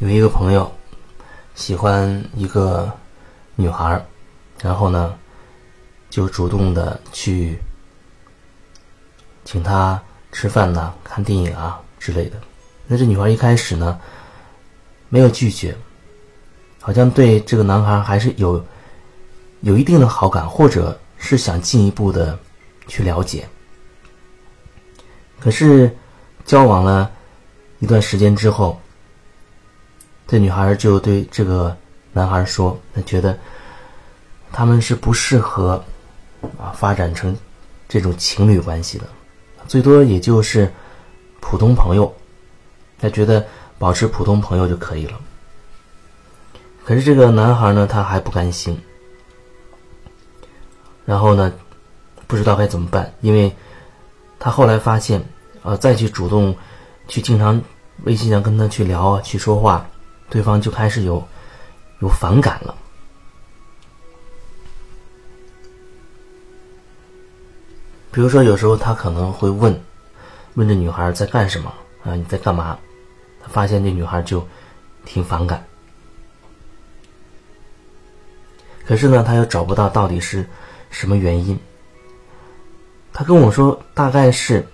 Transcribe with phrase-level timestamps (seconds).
[0.00, 0.72] 有一个朋友
[1.54, 2.90] 喜欢一个
[3.54, 4.02] 女孩，
[4.62, 5.14] 然后呢，
[6.08, 7.58] 就主动的去
[9.44, 10.00] 请她
[10.32, 12.40] 吃饭呐、看电影啊之类的。
[12.86, 14.00] 那这女孩一开始呢，
[15.10, 15.76] 没有拒绝，
[16.80, 18.64] 好像对这个男孩还是有
[19.60, 22.38] 有一定的好感，或者是想进一步的
[22.86, 23.46] 去了解。
[25.38, 25.94] 可是
[26.46, 27.10] 交往了
[27.80, 28.80] 一段时间之后，
[30.30, 31.76] 这女孩就对这个
[32.12, 33.36] 男孩说：“她觉得
[34.52, 35.82] 他们是不适合
[36.56, 37.36] 啊发展成
[37.88, 39.06] 这种情侣关系的，
[39.66, 40.72] 最多也就是
[41.40, 42.14] 普通朋友。
[42.96, 43.44] 她觉得
[43.76, 45.18] 保持普通朋友就可以了。
[46.84, 48.80] 可是这个男孩呢，他还不甘心，
[51.04, 51.52] 然后呢，
[52.28, 53.52] 不知道该怎么办，因为
[54.38, 55.20] 他后来发现，
[55.64, 56.56] 呃，再去主动
[57.08, 57.60] 去经常
[58.04, 59.84] 微信上跟他去聊啊，去说话。”
[60.30, 61.26] 对方就开始有
[61.98, 62.74] 有反感了，
[68.12, 69.78] 比如说有时候他可能会问
[70.54, 72.14] 问这女孩在干什么啊？
[72.14, 72.78] 你在干嘛？
[73.42, 74.46] 他发现这女孩就
[75.04, 75.66] 挺反感，
[78.86, 80.48] 可是呢，他又找不到到底是
[80.90, 81.58] 什么原因。
[83.12, 84.64] 他跟我说，大概是。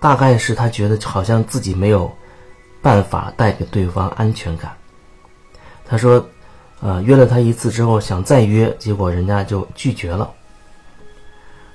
[0.00, 2.12] 大概是他觉得好像自己没有。
[2.82, 4.76] 办法带给对方安全感。
[5.86, 6.26] 他说
[6.82, 10.30] ：“呃，约了他一次之后，想再约，结果人家就拒绝了。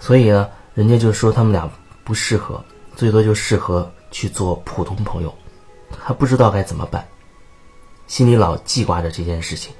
[0.00, 1.70] 所以呢，人家就说他们俩
[2.04, 2.64] 不适合，
[2.96, 5.34] 最多就适合去做普通朋友。
[5.90, 7.06] 他不知道该怎么办，
[8.06, 9.72] 心里老记挂着这件事情，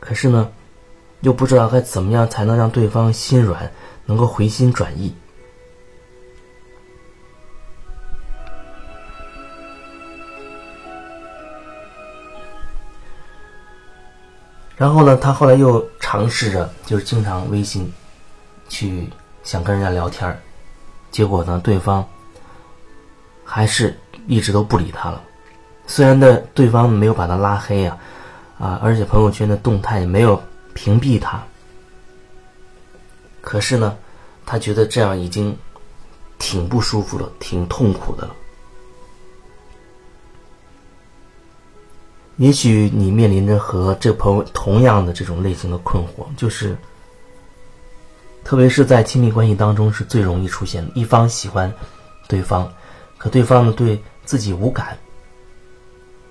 [0.00, 0.50] 可是呢，
[1.20, 3.70] 又不知道该怎么样才能让对方心软，
[4.06, 5.14] 能够回心转意。”
[14.76, 17.92] 然后呢，他后来又尝试着，就是经常微信，
[18.68, 19.08] 去
[19.42, 20.40] 想跟人家聊天儿
[21.10, 22.04] 结果呢，对方
[23.44, 23.96] 还是
[24.26, 25.22] 一直都不理他了。
[25.86, 27.96] 虽然呢，对方没有把他拉黑呀，
[28.58, 30.42] 啊，而且朋友圈的动态也没有
[30.74, 31.40] 屏蔽他，
[33.40, 33.96] 可是呢，
[34.44, 35.56] 他觉得这样已经
[36.38, 38.34] 挺不舒服了，挺痛苦的了。
[42.36, 46.76] 也许你面临着和这朋友同样的这种类型的困惑，就是，
[48.42, 50.90] 特别是在亲密关系当中是最容易出现的。
[50.96, 51.72] 一方喜欢
[52.26, 52.68] 对方，
[53.18, 54.98] 可对方呢对自己无感，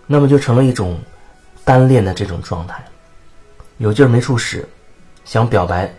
[0.05, 0.99] 那么就成了一种
[1.63, 2.83] 单恋的这种状态，
[3.77, 4.67] 有劲儿没处使，
[5.23, 5.89] 想表白，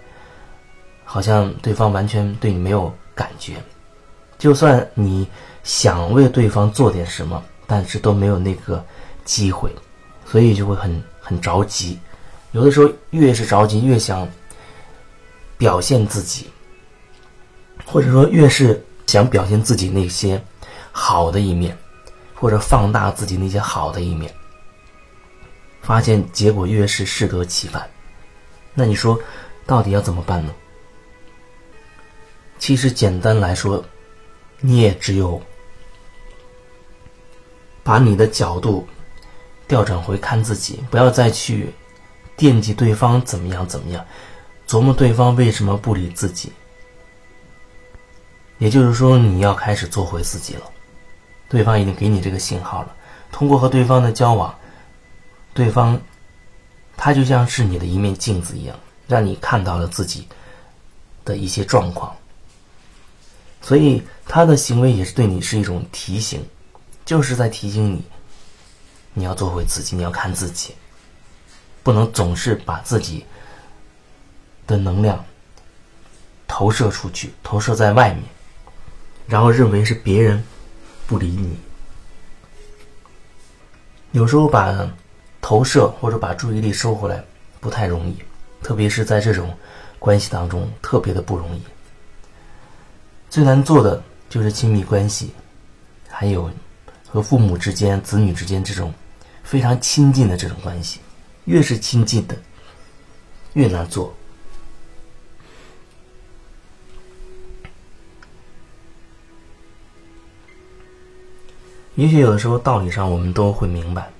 [1.03, 3.55] 好像对方完全对你没有感觉，
[4.37, 5.27] 就算你
[5.63, 8.85] 想为对方做点什么，但是都没有那个
[9.25, 9.75] 机会。
[10.27, 11.99] 所以就会很很着急，
[12.53, 14.29] 有的时候越是着急，越想
[15.57, 16.51] 表现自己，
[17.87, 20.43] 或者说越是想表现自己那些
[20.91, 21.77] 好的一面，
[22.35, 24.35] 或者放大自己那些好的一面，
[25.83, 27.89] 发现结果越是适得其反。
[28.75, 29.19] 那你说，
[29.67, 30.53] 到底要怎么办呢？
[32.59, 33.85] 其实简单来说，
[34.61, 35.41] 你也只有
[37.83, 38.89] 把你的角度。
[39.67, 41.73] 调转回看自己，不要再去
[42.37, 44.05] 惦记对方怎么样怎么样，
[44.67, 46.53] 琢磨对方为什么不理自己。
[48.59, 50.63] 也就是说，你要开始做回自己了。
[51.49, 52.95] 对方已经给你这个信号了。
[53.33, 54.55] 通过和对方的交往，
[55.53, 56.01] 对方
[56.97, 60.29] 他就像是你的一面镜子一样，让你看到了自己
[61.25, 62.15] 的一些状况。
[63.61, 66.45] 所以他的行为也是对你是一种提醒，
[67.05, 68.03] 就是在提醒你。
[69.17, 70.75] 你要做回自己，你要看自己，
[71.85, 73.25] 不能总是把自己
[74.67, 75.25] 的能量
[76.49, 78.25] 投射出去，投射在外面，
[79.29, 80.43] 然后认为是别人
[81.07, 81.57] 不理你。
[84.11, 84.93] 有时候把
[85.41, 87.25] 投射或者把注意力收回来
[87.61, 88.17] 不太容易，
[88.65, 89.57] 特别是在这种
[90.01, 91.63] 关系当中特别的不容易。
[93.31, 95.33] 最难做的就是亲密关系，
[96.09, 96.51] 还有
[97.09, 98.93] 和父母之间、子女之间这种。
[99.45, 100.99] 非常亲近的这种关系，
[101.45, 102.37] 越是亲近的，
[103.53, 104.13] 越难做。
[111.95, 114.11] 也许有的时候道理上我们都会明白，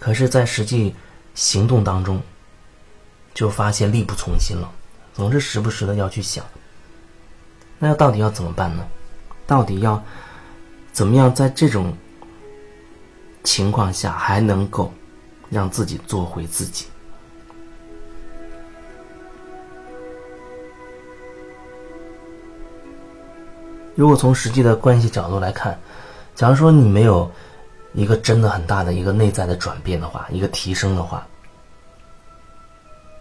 [0.00, 0.92] 可是，在实际
[1.36, 2.20] 行动当中，
[3.32, 4.68] 就发现力不从心了。
[5.14, 6.44] 总是时不时的要去想，
[7.78, 8.84] 那要到底要怎么办呢？
[9.46, 10.02] 到底要
[10.92, 11.96] 怎么样在这种
[13.44, 14.92] 情况下还能够
[15.50, 16.86] 让自己做回自己？
[23.94, 25.78] 如果从实际的关系角度来看，
[26.34, 27.30] 假如说你没有
[27.92, 31.26] 一个真的很大的一个内在的转变的话，一个提升的话，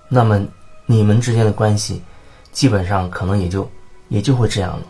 [0.07, 0.41] 那么
[0.85, 2.01] 你们之间的关系
[2.53, 3.69] 基本上可能也就
[4.07, 4.83] 也就会这样了。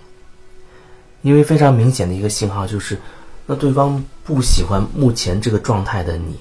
[1.24, 2.96] 因为非常明显的一个信号就是，
[3.52, 6.40] 那对方不喜欢目前这个状态的你。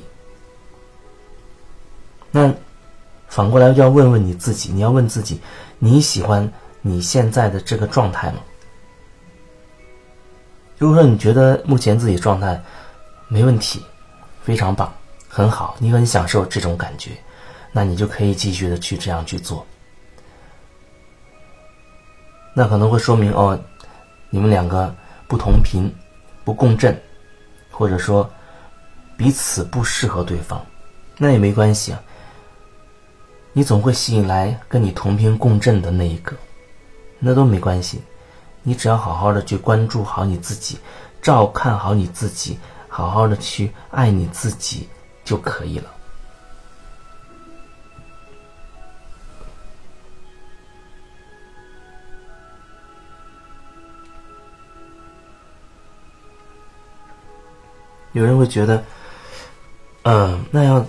[2.30, 2.54] 那
[3.26, 5.40] 反过来就要问问你自己，你要问自己，
[5.80, 6.48] 你喜欢
[6.80, 8.38] 你现在的这个状态吗？
[10.78, 12.62] 如果说你觉得目前自己状态
[13.26, 13.84] 没问题，
[14.44, 14.94] 非常棒，
[15.28, 17.10] 很好，你很享受这种感觉，
[17.72, 19.66] 那你就可以继续的去这样去做。
[22.54, 23.58] 那可能会说明哦，
[24.28, 24.94] 你们两个
[25.26, 25.92] 不同频，
[26.50, 27.00] 不共振，
[27.70, 28.28] 或者说
[29.16, 30.60] 彼此不适合对方，
[31.16, 32.02] 那也没关系啊。
[33.52, 36.34] 你总会吸引来跟你同频共振的那一个，
[37.20, 38.02] 那都没关系。
[38.64, 40.76] 你只要好好的去关注好你自己，
[41.22, 42.58] 照看好你自己，
[42.88, 44.88] 好好的去爱你自己
[45.24, 45.88] 就可以了。
[58.12, 58.84] 有人会觉得，
[60.02, 60.84] 嗯，那要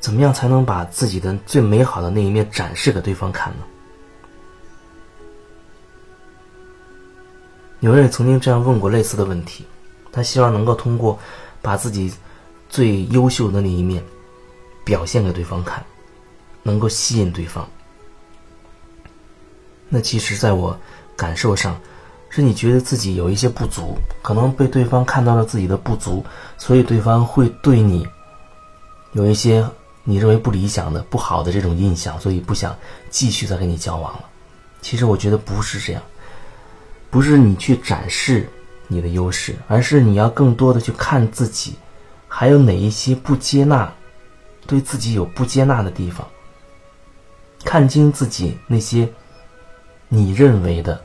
[0.00, 3.64] 怎么样才能把自己的最美好的那一面展示给对方看呢？
[7.80, 9.66] 有人也曾经这样问过类似的问题，
[10.10, 11.18] 他希望能够通过
[11.60, 12.12] 把自己
[12.68, 14.02] 最优秀的那一面
[14.84, 15.84] 表现给对方看，
[16.62, 17.68] 能够吸引对方。
[19.88, 20.78] 那其实，在我
[21.14, 21.78] 感受上，
[22.34, 26.24] 是你觉得自己有一些不足，可能被对方看到了自己的不足，
[26.58, 28.04] 所以对方会对你
[29.12, 29.64] 有一些
[30.02, 32.76] 你认为不理想的、不好的这种印象，所以不想
[33.08, 34.24] 继续再跟你交往了。
[34.82, 36.02] 其实我觉得不是这样。
[37.08, 38.48] 不是你去展示
[38.88, 41.76] 你的优势，而是你要更多的去看自己，
[42.26, 43.92] 还有哪一些不接纳，
[44.66, 46.26] 对自己有不接纳的地方。
[47.64, 49.08] 看清自己那些
[50.08, 51.00] 你认为的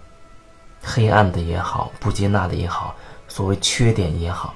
[0.81, 2.95] 黑暗的也好，不接纳的也好，
[3.27, 4.53] 所谓缺点也好，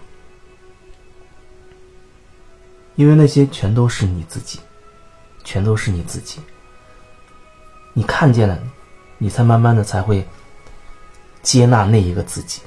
[2.95, 4.59] 因为那些全都是你自己，
[5.43, 6.39] 全都是你自己。
[7.93, 8.59] 你看见了，
[9.17, 10.25] 你才慢慢的才会。
[11.43, 12.61] 接纳那一个自己，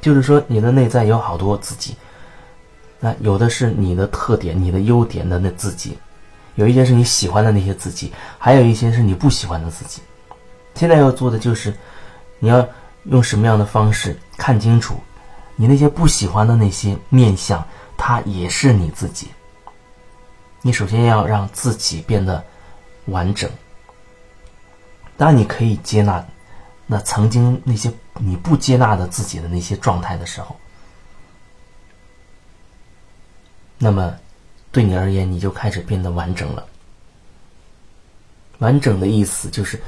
[0.00, 1.96] 就是说，你的内在有好多自己，
[3.00, 5.98] 那有的是你的特点、你的优点的那自己，
[6.54, 10.00] 有一些是你喜欢的那些自己，还有一些是你不喜欢的自己。
[10.76, 11.74] 现在要做的就是，
[12.40, 12.68] 你要
[13.04, 14.96] 用什么样的方式看清楚，
[15.54, 17.64] 你那些不喜欢的那些面相，
[17.96, 19.28] 它也是你自己。
[20.62, 22.44] 你首先要让自己变得
[23.06, 23.48] 完整，
[25.16, 26.26] 当你可以接纳。
[26.92, 30.56] 那曾经那些你不接纳的自己的那些状态的时候，
[33.78, 34.12] 那么
[34.72, 36.66] 对你而言，你就开始变得完整了。
[38.58, 39.80] 完整的意思就是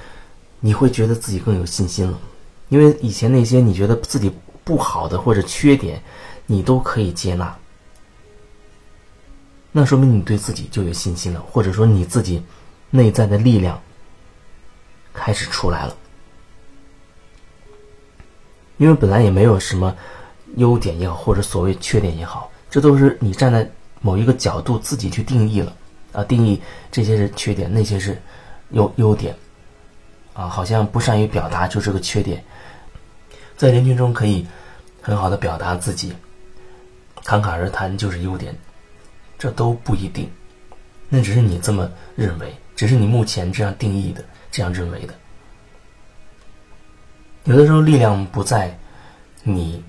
[0.61, 2.17] 你会觉得自己更有信心了，
[2.73, 4.33] 因为以前那些你觉得自己
[4.65, 6.03] 不好的或者缺点，
[6.47, 7.55] 你都可以接纳。
[9.71, 12.43] 那说明你对自己就有信心了，或者说你自己
[12.89, 13.79] 内在的力量
[15.13, 15.95] 开始出来了。
[18.79, 19.95] 因为本来也没有什么
[20.57, 25.77] 优点也好，或者所谓缺点也好，这都是你站在某一个角度自己去定义了
[26.13, 26.59] 啊，定义
[26.91, 28.19] 这些是缺点，那些是
[28.71, 29.37] 优优点
[30.35, 32.45] 啊，好像不善于表达就是个缺点，
[33.57, 34.47] 在人群中可以
[35.01, 36.15] 很好的表达自己，
[37.25, 38.57] 侃侃而谈就是优点，
[39.39, 40.31] 这都不一定，
[41.09, 45.15] 那只是你这么认为，只是你目前这样定义的，这样认为的。
[47.45, 48.79] 有的时候，力量不在
[49.43, 49.85] 你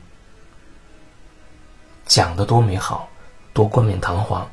[2.05, 3.07] 讲的多美好、
[3.53, 4.49] 多冠冕堂皇，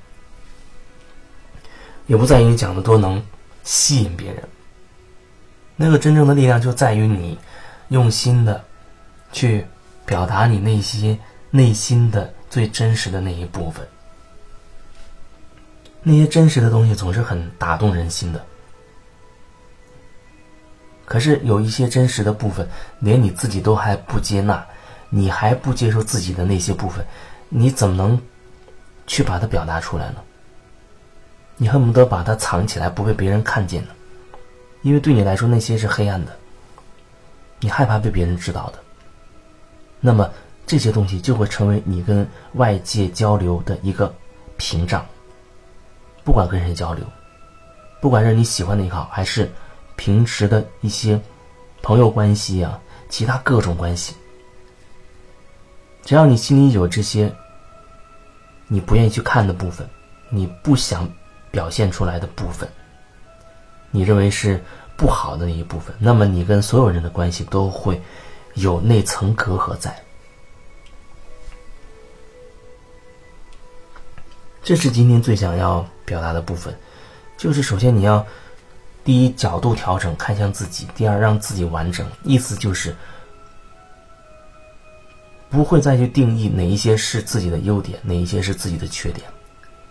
[2.07, 3.21] 也不在于你讲的多能
[3.65, 4.49] 吸引别人。
[5.83, 7.39] 那个真正的力量就在于你
[7.89, 8.63] 用心的
[9.33, 9.65] 去
[10.05, 11.19] 表达你那些
[11.51, 13.89] 内心的最真实的那一部分。
[16.03, 18.45] 那些真实的东西总是很打动人心的。
[21.07, 22.69] 可是有一些真实的部分，
[22.99, 24.63] 连你自己都还不接纳，
[25.09, 27.03] 你还不接受自己的那些部分，
[27.49, 28.21] 你怎么能
[29.07, 30.17] 去把它表达出来呢？
[31.57, 33.89] 你恨不得把它藏起来，不被别人看见呢？
[34.83, 36.37] 因为对你来说那些是黑暗的，
[37.61, 38.79] 你害怕被别人知道的。
[40.01, 40.31] 那么
[40.67, 44.15] 这些东西就会成为你跟外界交流的一个
[44.57, 45.05] 屏障。
[46.25, 47.05] 不管跟谁交流，
[48.01, 49.51] 不管是你喜欢的也好，还是
[49.97, 51.21] 平时的一些
[51.83, 54.15] 朋友关系啊，其他各种关系，
[56.05, 57.33] 只要你心里有这些
[58.69, 59.89] 你不愿意去看的部分，
[60.29, 61.11] 你不想
[61.51, 62.69] 表现出来的部分，
[63.91, 64.63] 你认为是
[64.97, 68.01] 不好的那一部分，那么你跟所有人的关系都会
[68.55, 69.95] 有那层隔阂在。
[74.63, 76.73] 这是今天最想要表达的部分，
[77.37, 78.25] 就是首先你要
[79.03, 82.95] 第一角度调整，看向自己；第二让自己完整，意思就是
[85.49, 89.27] 不会再去定义哪一些是自己的优点，哪一些是自己的缺点，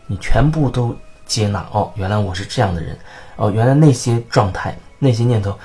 [0.06, 1.68] 你全部都接纳。
[1.74, 2.98] 哦，原来我是这样的人，
[3.40, 5.58] 哦，原来那些状态、那些念头，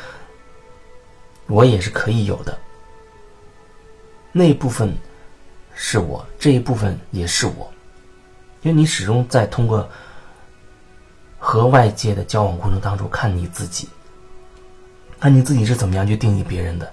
[1.48, 2.56] 我也是可以有的。
[4.30, 4.96] 那一部分
[5.74, 7.68] 是我，这一部分也是我。
[8.62, 9.88] 因为你始终在通过
[11.36, 13.88] 和外界的交往过程当中看你自己，
[15.18, 16.92] 看你自己是怎么样去定义别人的，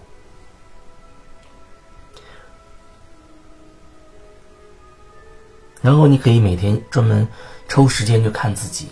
[5.80, 7.28] 然后你可以每天专门
[7.68, 8.90] 抽时间去看自己，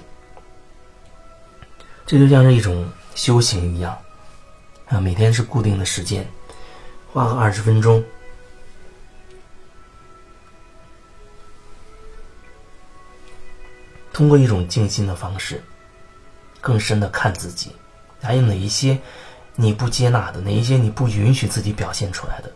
[2.09, 3.95] 这就像是一种修行一样
[4.87, 6.27] 啊，每天是固定的时间，
[7.13, 8.03] 花个二十分钟。
[14.11, 15.61] 通过一种静心的方式，
[16.59, 17.75] 更深的看自己，
[18.19, 18.97] 还有哪一些
[19.53, 22.51] 你不接纳的，哪一些你不允许自己表现出来的，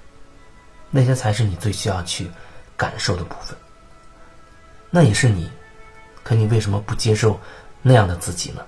[0.90, 2.28] 那些才是你最需要去
[2.76, 3.56] 感受的部分。
[4.90, 5.48] 那也是你，
[6.24, 7.40] 可你为什么不接受
[7.84, 8.66] 那样的自己呢？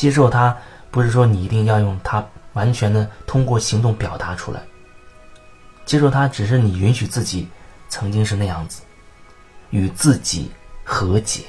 [0.00, 0.56] 接受它，
[0.90, 4.62] 不是说你一定要用它完全的通过行动表达出来。
[5.84, 7.46] 接受它，只是你允许自己
[7.90, 8.80] 曾经是那样子，
[9.68, 10.50] 与自己
[10.82, 11.42] 和解。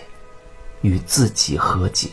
[0.82, 2.10] 与自己和解，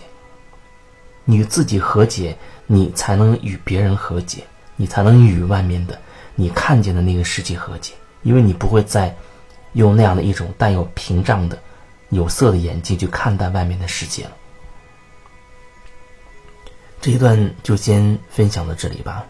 [1.24, 4.44] 与自己和解，你才能与别人和解，
[4.76, 5.98] 你才能与外面的
[6.36, 9.12] 你看见的那个世界和解，因为你不会再
[9.72, 11.58] 用那样的一种带有屏障的
[12.10, 14.32] 有色的眼睛去看待外面的世界了。
[17.00, 19.26] 这一段就先分享到这里吧。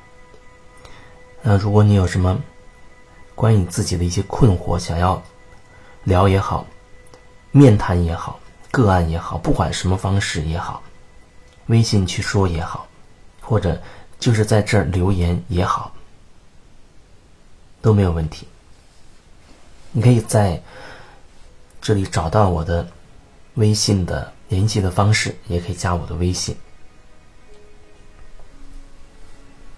[1.42, 2.40] 那如果你有什么
[3.34, 5.22] 关于自己的一些困惑，想要
[6.04, 6.66] 聊也好，
[7.52, 8.40] 面谈也好。
[8.70, 10.82] 个案也好，不管什么方式也好，
[11.66, 12.86] 微信去说也好，
[13.40, 13.80] 或者
[14.20, 15.92] 就是在这儿留言也好，
[17.80, 18.46] 都没有问题。
[19.90, 20.62] 你可以在
[21.80, 22.86] 这里找到我的
[23.54, 26.54] 微信的联系的方式，也可以加我的微信。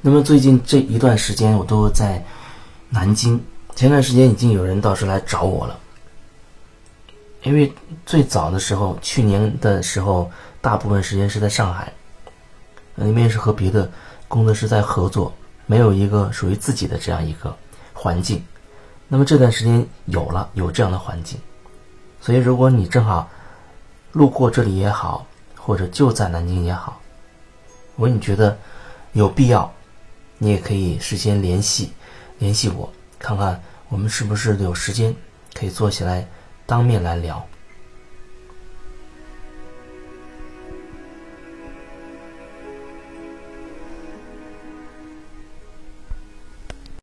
[0.02, 2.25] 那么最近这一段时间，我都在
[2.88, 3.45] 南京。
[3.76, 5.78] 前段时间已经有人倒是来找我了。
[7.42, 7.71] 因为
[8.07, 10.30] 最早的时候，去年的时候，
[10.62, 11.92] 大部分时间是在上海，
[12.95, 13.90] 那边是和别的
[14.26, 15.35] 工作室在合作，
[15.66, 17.54] 没有一个属于自己的这样一个
[17.92, 18.42] 环境。
[19.07, 21.38] 那么这段时间有了有这样的环境，
[22.23, 23.28] 所以如果你正好
[24.12, 25.26] 路过这里也好，
[25.57, 27.00] 或者就在南京也好，
[27.97, 28.57] 如果你觉得
[29.12, 29.71] 有必要，
[30.42, 31.92] 你也可以事先联系
[32.38, 35.14] 联系我，看看我们是不是有时间
[35.52, 36.26] 可以坐下来。
[36.64, 37.47] 当面来聊。